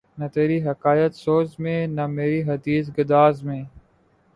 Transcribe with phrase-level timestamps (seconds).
[0.17, 3.61] نہ تری حکایت سوز میں نہ مری حدیث گداز میں